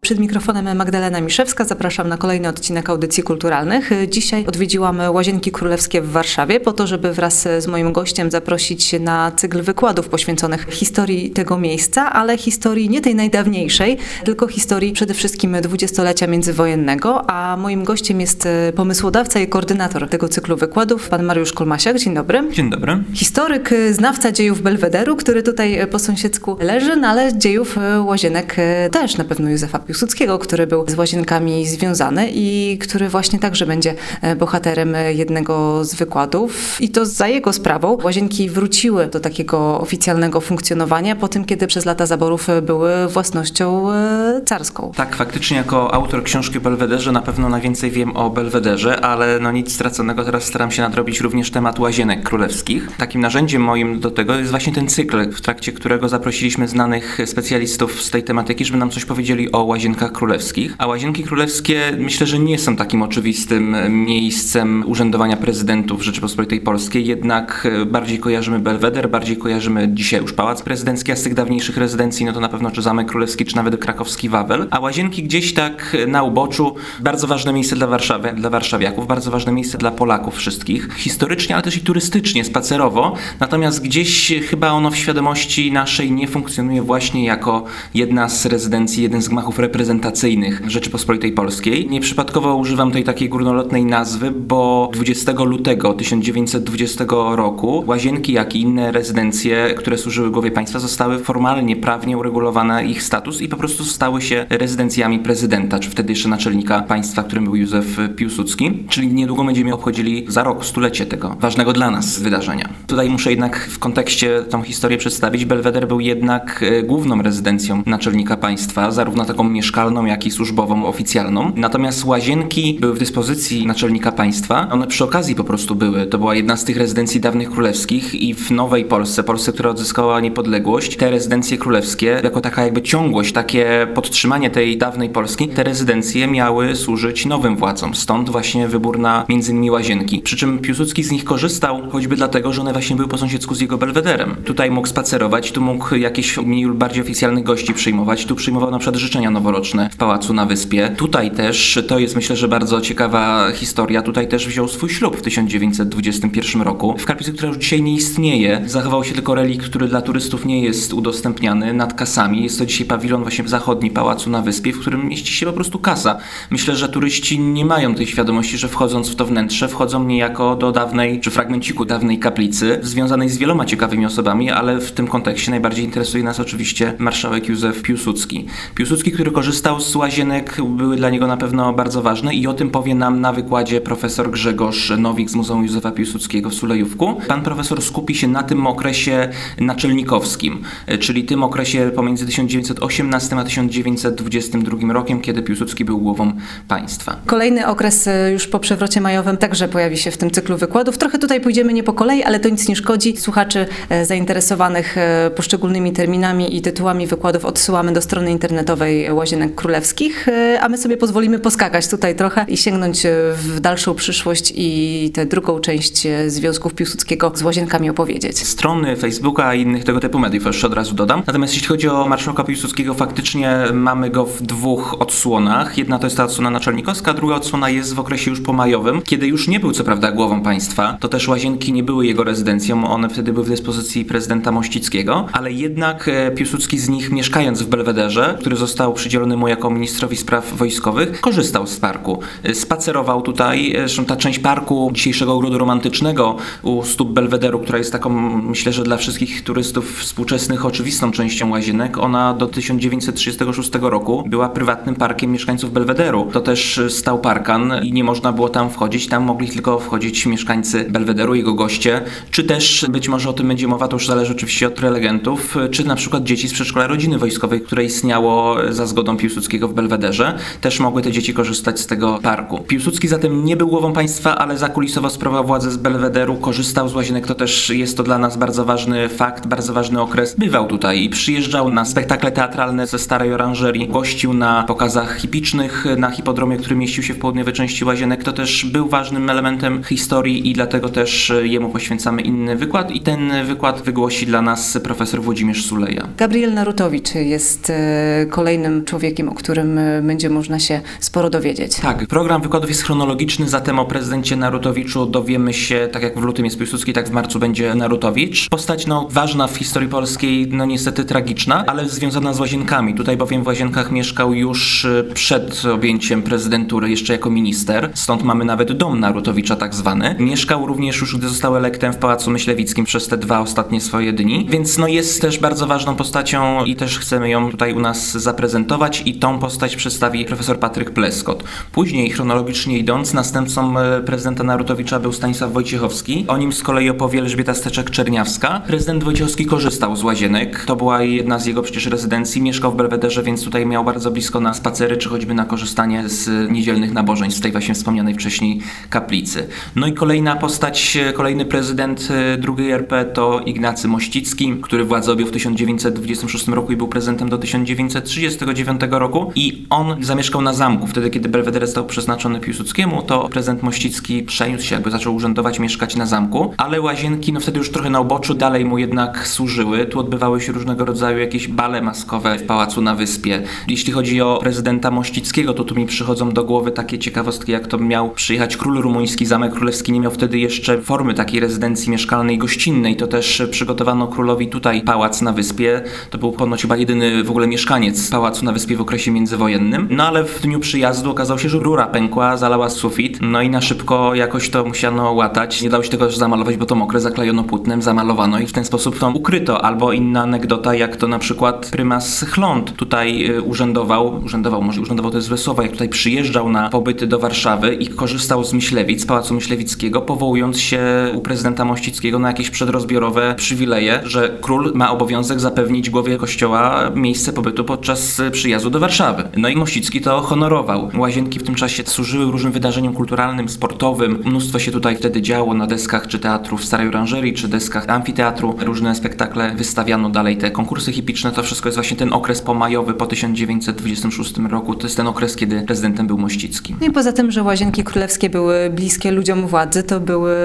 [0.00, 1.64] Przed mikrofonem Magdalena Miszewska.
[1.64, 3.90] Zapraszam na kolejny odcinek audycji kulturalnych.
[4.08, 9.32] Dzisiaj odwiedziłam Łazienki Królewskie w Warszawie po to, żeby wraz z moim gościem zaprosić na
[9.36, 15.56] cykl wykładów poświęconych historii tego miejsca, ale historii nie tej najdawniejszej, tylko historii przede wszystkim
[15.62, 21.98] dwudziestolecia międzywojennego, a moim gościem jest pomysłodawca i koordynator tego cyklu wykładów, pan Mariusz Kolmasiak.
[21.98, 22.42] Dzień dobry.
[22.52, 23.04] Dzień dobry.
[23.14, 28.56] Historyk, znawca dziejów Belwederu, który tutaj po sąsiedzku leży, no ale dziejów Łazienek
[28.90, 33.94] też na pewno Józefa Piłsudskiego, który był z Łazienkami związany i który właśnie także będzie
[34.22, 36.80] e, bohaterem jednego z wykładów.
[36.80, 41.84] I to za jego sprawą Łazienki wróciły do takiego oficjalnego funkcjonowania po tym, kiedy przez
[41.84, 44.92] lata zaborów były własnością e, carską.
[44.96, 49.52] Tak, faktycznie jako autor książki o Belwederze na pewno najwięcej wiem o Belwederze, ale no
[49.52, 52.88] nic straconego, teraz staram się nadrobić również temat Łazienek Królewskich.
[52.98, 58.02] Takim narzędziem moim do tego jest właśnie ten cykl, w trakcie którego zaprosiliśmy znanych specjalistów
[58.02, 59.77] z tej tematyki, żeby nam coś powiedzieli o Łazienkach
[60.12, 60.74] Królewskich.
[60.78, 67.68] A Łazienki Królewskie myślę, że nie są takim oczywistym miejscem urzędowania prezydentów Rzeczypospolitej Polskiej, jednak
[67.86, 72.32] bardziej kojarzymy Belweder, bardziej kojarzymy dzisiaj już Pałac Prezydencki, a z tych dawniejszych rezydencji, no
[72.32, 74.68] to na pewno czy Zamek Królewski, czy nawet krakowski Wawel.
[74.70, 79.52] A Łazienki gdzieś tak na uboczu, bardzo ważne miejsce dla Warszawy, dla warszawiaków, bardzo ważne
[79.52, 83.16] miejsce dla Polaków wszystkich, historycznie, ale też i turystycznie, spacerowo.
[83.40, 89.22] Natomiast gdzieś chyba ono w świadomości naszej nie funkcjonuje właśnie jako jedna z rezydencji, jeden
[89.22, 91.86] z gmachów reprezentacyjnych Rzeczypospolitej Polskiej.
[91.90, 98.92] Nieprzypadkowo używam tej takiej górnolotnej nazwy, bo 20 lutego 1920 roku Łazienki, jak i inne
[98.92, 104.22] rezydencje, które służyły głowie państwa, zostały formalnie, prawnie uregulowane ich status i po prostu stały
[104.22, 108.84] się rezydencjami prezydenta, czy wtedy jeszcze naczelnika państwa, którym był Józef Piłsudski.
[108.88, 112.68] Czyli niedługo będziemy obchodzili za rok stulecie tego ważnego dla nas wydarzenia.
[112.86, 115.44] Tutaj muszę jednak w kontekście tą historię przedstawić.
[115.44, 121.52] Belweder był jednak e, główną rezydencją naczelnika państwa, zarówno taką mieszkalną, jak i służbową, oficjalną.
[121.56, 124.68] Natomiast łazienki były w dyspozycji naczelnika państwa.
[124.70, 126.06] One przy okazji po prostu były.
[126.06, 130.20] To była jedna z tych rezydencji dawnych królewskich i w nowej Polsce, Polsce, która odzyskała
[130.20, 136.26] niepodległość, te rezydencje królewskie, jako taka jakby ciągłość, takie podtrzymanie tej dawnej Polski, te rezydencje
[136.28, 137.94] miały służyć nowym władzom.
[137.94, 140.20] Stąd właśnie wybór na między innymi łazienki.
[140.20, 143.60] Przy czym Piłsudski z nich korzystał, choćby dlatego, że one właśnie były po sąsiedzku z
[143.60, 144.36] jego belwederem.
[144.44, 148.78] Tutaj mógł spacerować, tu mógł jakieś mniej lub bardziej oficjalnych gości przyjmować, tu przyjmował na
[148.78, 150.94] przykład życzenia noworoczne w pałacu na wyspie.
[150.96, 155.22] Tutaj też, to jest myślę, że bardzo ciekawa historia, tutaj też wziął swój ślub w
[155.22, 156.94] 1921 roku.
[156.98, 160.62] W kaplicy, która już dzisiaj nie istnieje, zachował się tylko relik, który dla turystów nie
[160.62, 162.42] jest udostępniany nad kasami.
[162.42, 165.78] Jest to dzisiaj pawilon właśnie zachodni pałacu na wyspie, w którym mieści się po prostu
[165.78, 166.18] kasa.
[166.50, 170.72] Myślę, że turyści nie mają tej świadomości, że wchodząc w to wnętrze, wchodzą niejako do
[170.72, 175.84] dawnej, czy fragmenciku dawnej kaplicy, związanej z wieloma ciekawymi osobami, ale w tym kontekście najbardziej
[175.84, 178.46] interesuje nas oczywiście marszałek Józef Piłsudski.
[178.74, 182.70] Piłsudski, który korzystał z łazienek, były dla niego na pewno bardzo ważne i o tym
[182.70, 187.20] powie nam na wykładzie profesor Grzegorz Nowik z Muzeum Józefa Piłsudskiego w Sulejówku.
[187.28, 189.28] Pan profesor skupi się na tym okresie
[189.58, 190.62] naczelnikowskim,
[191.00, 196.32] czyli tym okresie pomiędzy 1918 a 1922 rokiem, kiedy Piłsudski był głową
[196.68, 197.16] państwa.
[197.26, 200.98] Kolejny okres e, już po przewrocie majowym także pojawi się w tym cyklu wykładów.
[200.98, 203.16] Trochę tutaj pójdziemy nie po kolei, ale to nic nie szkodzi.
[203.16, 210.26] Słuchaczy e, zainteresowanych e, poszczególnymi terminami i tytułami wykładów odsyłamy do strony internetowej Łazienek Królewskich,
[210.60, 213.02] a my sobie pozwolimy poskakać tutaj trochę i sięgnąć
[213.34, 218.38] w dalszą przyszłość i tę drugą część związków Piłsudskiego z Łazienkami opowiedzieć.
[218.38, 221.22] Strony Facebooka i innych tego typu mediów jeszcze od razu dodam.
[221.26, 225.78] Natomiast jeśli chodzi o marszałka Piłsudskiego, faktycznie mamy go w dwóch odsłonach.
[225.78, 229.48] Jedna to jest ta odsłona naczelnikowska, druga odsłona jest w okresie już pomajowym, kiedy już
[229.48, 230.96] nie był co prawda głową państwa.
[231.00, 235.52] To też Łazienki nie były jego rezydencją, one wtedy były w dyspozycji prezydenta Mościckiego, ale
[235.52, 241.20] jednak Piłsudski z nich mieszkając w Belwederze, który został przydzielony mu jako ministrowi spraw wojskowych,
[241.20, 242.20] korzystał z parku.
[242.54, 248.10] Spacerował tutaj, zresztą ta część parku dzisiejszego ogrodu romantycznego u stóp Belwederu, która jest taką,
[248.42, 254.94] myślę, że dla wszystkich turystów współczesnych oczywistą częścią Łazienek, ona do 1936 roku była prywatnym
[254.94, 256.28] parkiem mieszkańców Belwederu.
[256.32, 260.86] To też stał parkan i nie można było tam wchodzić, tam mogli tylko wchodzić mieszkańcy
[260.90, 264.66] Belwederu, jego goście, czy też, być może o tym będzie mowa, to już zależy oczywiście
[264.66, 269.16] od prelegentów, czy na przykład dzieci z przedszkola rodziny wojskowej, które istniało za zgodą zgodą
[269.16, 272.58] Piłsudskiego w Belwederze, też mogły te dzieci korzystać z tego parku.
[272.58, 277.26] Piłsudski zatem nie był głową państwa, ale zakulisowo sprawował władzę z Belwederu, korzystał z łazienek,
[277.26, 280.34] to też jest to dla nas bardzo ważny fakt, bardzo ważny okres.
[280.38, 286.10] Bywał tutaj i przyjeżdżał na spektakle teatralne ze Starej Oranżerii, gościł na pokazach hipicznych na
[286.10, 288.24] hipodromie, który mieścił się w południowej części łazienek.
[288.24, 293.46] To też był ważnym elementem historii i dlatego też jemu poświęcamy inny wykład i ten
[293.46, 296.08] wykład wygłosi dla nas profesor Włodzimierz Suleja.
[296.16, 301.76] Gabriel Narutowicz jest e, kolejnym człowiekiem, o którym e, będzie można się sporo dowiedzieć.
[301.76, 306.44] Tak, program wykładów jest chronologiczny, zatem o prezydencie Narutowiczu dowiemy się, tak jak w lutym
[306.44, 308.48] jest Piłsudski, tak w marcu będzie Narutowicz.
[308.48, 312.94] Postać no, ważna w historii polskiej, no niestety tragiczna, ale związana z łazienkami.
[312.94, 317.90] Tutaj bowiem w łazienkach mieszkał już e, przed objęciem prezydentury, jeszcze jako minister.
[317.94, 320.16] Stąd mamy nawet dom Narutowicza tak zwany.
[320.18, 324.46] Mieszkał również już, gdy został elektem w Pałacu Myślewickim przez te dwa ostatnie swoje dni,
[324.50, 328.77] więc no jest też bardzo ważną postacią i też chcemy ją tutaj u nas zaprezentować
[329.06, 331.44] i tą postać przedstawi profesor Patryk Pleskot.
[331.72, 336.24] Później, chronologicznie idąc, następcą e, prezydenta Narutowicza był Stanisław Wojciechowski.
[336.28, 338.60] O nim z kolei opowie Elżbieta Steczek-Czerniawska.
[338.60, 340.64] Prezydent Wojciechowski korzystał z łazienek.
[340.64, 342.42] To była jedna z jego przecież rezydencji.
[342.42, 346.50] Mieszkał w Belwederze, więc tutaj miał bardzo blisko na spacery, czy choćby na korzystanie z
[346.50, 348.60] niedzielnych nabożeństw w tej właśnie wspomnianej wcześniej
[348.90, 349.48] kaplicy.
[349.76, 355.12] No i kolejna postać, e, kolejny prezydent e, II RP to Ignacy Mościcki, który władzę
[355.12, 360.86] objął w 1926 roku i był prezydentem do 1939 roku i on zamieszkał na zamku.
[360.86, 365.96] Wtedy, kiedy Belwedere został przeznaczony Piłsudskiemu, to prezydent Mościcki przeniósł się, jakby zaczął urzędować, mieszkać
[365.96, 369.86] na zamku, ale łazienki, no wtedy już trochę na uboczu, dalej mu jednak służyły.
[369.86, 373.42] Tu odbywały się różnego rodzaju jakieś bale maskowe w pałacu na wyspie.
[373.68, 377.78] Jeśli chodzi o prezydenta Mościckiego, to tu mi przychodzą do głowy takie ciekawostki, jak to
[377.78, 382.96] miał przyjechać król rumuński, zamek królewski nie miał wtedy jeszcze formy takiej rezydencji mieszkalnej gościnnej,
[382.96, 385.82] to też przygotowano królowi tutaj pałac na wyspie.
[386.10, 389.88] To był ponoć chyba jedyny w ogóle mieszkaniec pałacu na wyspie w okresie międzywojennym.
[389.90, 393.18] No ale w dniu przyjazdu okazało się, że rura pękła, zalała sufit.
[393.20, 395.62] No i na szybko jakoś to musiano łatać.
[395.62, 398.98] Nie dało się tego zamalować, bo to mokre zaklejono płótnem, zamalowano i w ten sposób
[398.98, 399.64] to ukryto.
[399.64, 405.10] Albo inna anegdota, jak to na przykład prymas Chląd tutaj y, urzędował, urzędował, może urzędował
[405.10, 409.06] to jest złe słowo, jak tutaj przyjeżdżał na pobyty do Warszawy i korzystał z Myślewic,
[409.06, 410.80] Pałacu Myślewickiego, powołując się
[411.14, 417.32] u prezydenta Mościckiego na jakieś przedrozbiorowe przywileje, że król ma obowiązek zapewnić głowie kościoła miejsce
[417.32, 419.24] pobytu podczas przyjazdu do Warszawy.
[419.36, 420.90] No i Mościcki to honorował.
[420.98, 424.22] Łazienki w tym czasie służyły różnym wydarzeniom kulturalnym, sportowym.
[424.24, 428.56] Mnóstwo się tutaj wtedy działo na deskach czy teatru w Starej Oranżerii, czy deskach amfiteatru.
[428.60, 431.32] Różne spektakle wystawiano dalej, te konkursy hipiczne.
[431.32, 434.74] To wszystko jest właśnie ten okres pomajowy po 1926 roku.
[434.74, 436.76] To jest ten okres, kiedy prezydentem był Mościcki.
[436.80, 440.36] No i poza tym, że łazienki królewskie były bliskie ludziom władzy, to były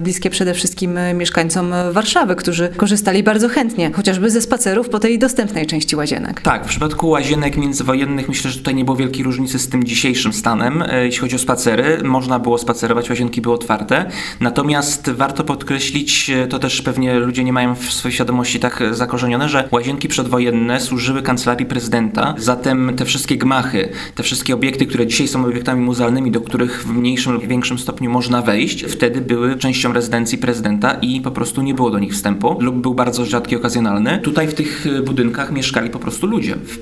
[0.00, 5.66] bliskie przede wszystkim mieszkańcom Warszawy, którzy korzystali bardzo chętnie, chociażby ze spacerów po tej dostępnej
[5.66, 6.40] części łazienek.
[6.40, 10.32] Tak, w przypadku łazienek międzywojennych myślę, że tutaj nie było wielkiej różnicy z tym dzisiejszym
[10.32, 10.82] stanem.
[10.82, 14.10] E, jeśli chodzi o spacery, można było spacerować, łazienki były otwarte.
[14.40, 19.48] Natomiast warto podkreślić, e, to też pewnie ludzie nie mają w swojej świadomości tak zakorzenione,
[19.48, 22.34] że łazienki przedwojenne służyły kancelarii prezydenta.
[22.38, 26.92] Zatem te wszystkie gmachy, te wszystkie obiekty, które dzisiaj są obiektami muzealnymi, do których w
[26.92, 31.74] mniejszym lub większym stopniu można wejść, wtedy były częścią rezydencji prezydenta i po prostu nie
[31.74, 34.18] było do nich wstępu lub był bardzo rzadki, okazjonalny.
[34.18, 36.54] Tutaj w tych e, budynkach mieszkali po prostu ludzie.
[36.54, 36.78] W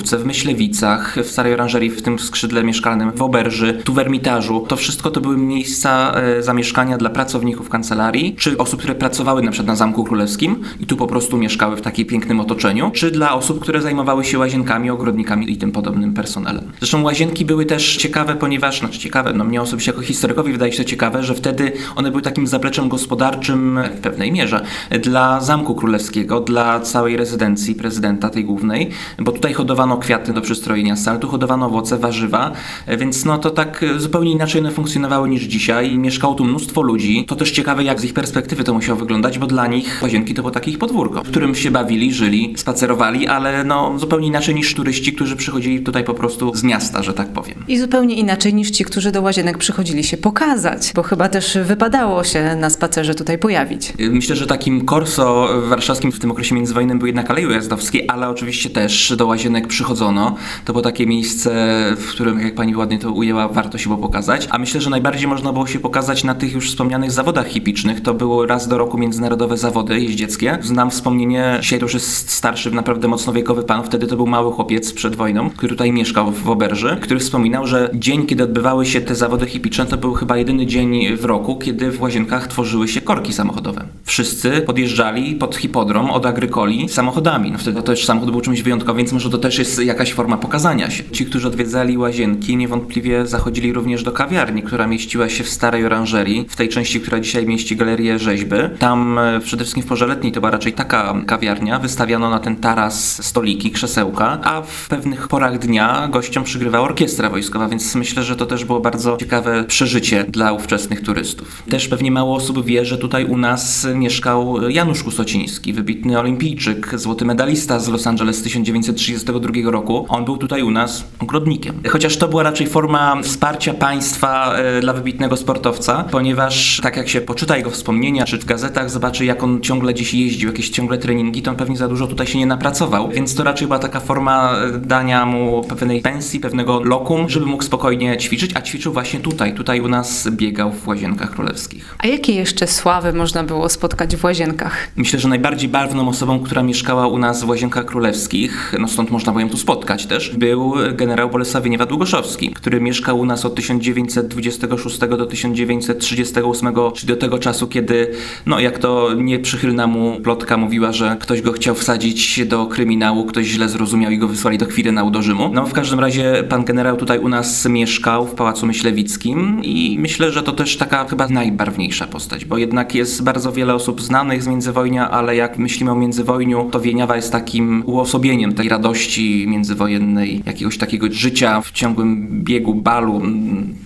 [0.00, 4.64] W Myślewicach, w Starej Oranżerii, w tym skrzydle mieszkalnym, w Oberży, tu w Ermitażu.
[4.68, 9.50] To wszystko to były miejsca e, zamieszkania dla pracowników kancelarii, czy osób, które pracowały na
[9.50, 13.34] przykład na Zamku Królewskim i tu po prostu mieszkały w takim pięknym otoczeniu, czy dla
[13.34, 16.72] osób, które zajmowały się łazienkami, ogrodnikami i tym podobnym personelem.
[16.78, 20.84] Zresztą łazienki były też ciekawe, ponieważ, znaczy ciekawe, no mnie osobiście jako historykowi wydaje się
[20.84, 24.64] ciekawe, że wtedy one były takim zapleczem gospodarczym w pewnej mierze
[25.02, 30.96] dla Zamku Królewskiego, dla całej rezydencji prezydenta tej głównej, bo tutaj hodowano kwiaty do przystrojenia
[30.96, 32.52] sal, tu hodowano owoce, warzywa,
[32.98, 35.98] więc no to tak zupełnie inaczej one funkcjonowały niż dzisiaj.
[35.98, 37.24] Mieszkało tu mnóstwo ludzi.
[37.28, 40.42] To też ciekawe, jak z ich perspektywy to musiało wyglądać, bo dla nich łazienki to
[40.42, 44.74] było takie ich podwórko, w którym się bawili, żyli, spacerowali, ale no zupełnie inaczej niż
[44.74, 47.64] turyści, którzy przychodzili tutaj po prostu z miasta, że tak powiem.
[47.68, 52.24] I zupełnie inaczej niż ci, którzy do łazienek przychodzili się pokazać, bo chyba też wypadało
[52.24, 53.92] się na spacerze tutaj pojawić.
[53.98, 58.70] Myślę, że takim korso warszawskim w tym okresie międzywojennym były jednak Aleje Ujazdowskie, ale oczywiście
[58.70, 60.36] też do łazienek przychodzono.
[60.64, 61.50] To było takie miejsce,
[61.96, 64.48] w którym, jak pani ładnie to ujęła, warto się było pokazać.
[64.50, 68.00] A myślę, że najbardziej można było się pokazać na tych już wspomnianych zawodach hipicznych.
[68.00, 70.58] To było raz do roku międzynarodowe zawody jeździeckie.
[70.62, 74.52] Znam wspomnienie, dzisiaj to już jest starszy, naprawdę mocno wiekowy pan, wtedy to był mały
[74.52, 79.00] chłopiec przed wojną, który tutaj mieszkał w Oberży, który wspominał, że dzień, kiedy odbywały się
[79.00, 83.00] te zawody hipiczne, to był chyba jedyny dzień w roku, kiedy w łazienkach tworzyły się
[83.00, 83.84] korki samochodowe.
[84.04, 87.52] Wszyscy podjeżdżali pod hipodrom od Agrykoli samochodami.
[87.52, 90.36] No wtedy to też samochód był czymś wyjątkowym, więc może to też jest jakaś forma
[90.36, 91.04] pokazania się.
[91.04, 96.46] Ci, którzy odwiedzali łazienki, niewątpliwie zachodzili również do kawiarni, która mieściła się w starej oranżerii,
[96.48, 98.56] w tej części, która dzisiaj mieści galerię rzeźby.
[98.78, 102.56] Tam e, przede wszystkim w porze letniej to była raczej taka kawiarnia, wystawiano na ten
[102.56, 108.36] taras stoliki, krzesełka, a w pewnych porach dnia gościom przygrywała orkiestra wojskowa, więc myślę, że
[108.36, 111.62] to też było bardzo ciekawe przeżycie dla ówczesnych turystów.
[111.70, 117.24] Też pewnie mało osób wie, że tutaj u nas mieszkał Janusz Kusociński, wybitny olimpijczyk, złoty
[117.24, 121.82] medalista z Los Angeles 1932 roku, on był tutaj u nas ogrodnikiem.
[121.88, 127.20] Chociaż to była raczej forma wsparcia państwa e, dla wybitnego sportowca, ponieważ tak jak się
[127.20, 131.42] poczyta jego wspomnienia, czy w gazetach zobaczy, jak on ciągle gdzieś jeździł, jakieś ciągle treningi,
[131.42, 134.56] to on pewnie za dużo tutaj się nie napracował, więc to raczej była taka forma
[134.56, 139.54] e, dania mu pewnej pensji, pewnego lokum, żeby mógł spokojnie ćwiczyć, a ćwiczył właśnie tutaj.
[139.54, 141.94] Tutaj u nas biegał w Łazienkach Królewskich.
[141.98, 144.88] A jakie jeszcze sławy można było spotkać w Łazienkach?
[144.96, 149.32] Myślę, że najbardziej barwną osobą, która mieszkała u nas w Łazienkach Królewskich, no stąd można
[149.32, 153.54] powiedzieć, ją tu spotkać też, był generał Bolesław Wieniewa Długoszowski, który mieszkał u nas od
[153.54, 158.10] 1926 do 1938, czyli do tego czasu, kiedy,
[158.46, 163.46] no jak to nieprzychylna mu plotka mówiła, że ktoś go chciał wsadzić do kryminału, ktoś
[163.46, 165.50] źle zrozumiał i go wysłali do Kwirynału do Rzymu.
[165.52, 170.32] No w każdym razie pan generał tutaj u nas mieszkał w Pałacu Myślewickim i myślę,
[170.32, 174.46] że to też taka chyba najbarwniejsza postać, bo jednak jest bardzo wiele osób znanych z
[174.46, 180.78] międzywojnia, ale jak myślimy o międzywojniu, to Wieniawa jest takim uosobieniem tej radości międzywojennej, jakiegoś
[180.78, 183.22] takiego życia w ciągłym biegu, balu.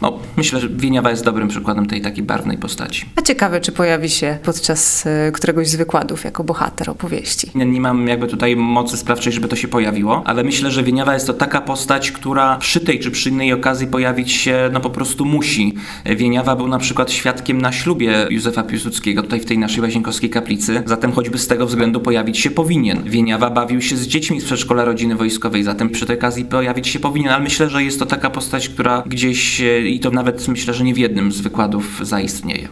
[0.02, 3.04] No, myślę, że Wieniawa jest dobrym przykładem tej takiej barwnej postaci.
[3.16, 7.50] A ciekawe, czy pojawi się podczas e, któregoś z wykładów jako bohater opowieści.
[7.54, 11.14] Nie, nie mam jakby tutaj mocy sprawczej, żeby to się pojawiło, ale myślę, że Wieniawa
[11.14, 14.90] jest to taka postać, która przy tej czy przy innej okazji pojawić się no po
[14.90, 15.74] prostu musi.
[16.16, 20.82] Wieniawa był na przykład świadkiem na ślubie Józefa Piłsudskiego tutaj w tej naszej Łazienkowskiej kaplicy,
[20.86, 23.02] zatem choćby z tego względu pojawić się powinien.
[23.04, 26.98] Wieniawa bawił się z dziećmi z przedszkola rodziny wojskowej, zatem przy tej okazji pojawić się
[26.98, 30.74] powinien, ale myślę, że jest to taka postać, która gdzieś e, i to nawet myślę,
[30.74, 32.68] że nie w jednym z wykładów zaistnieje.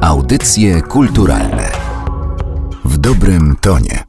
[0.00, 1.70] Audycje kulturalne
[2.84, 4.07] w dobrym tonie.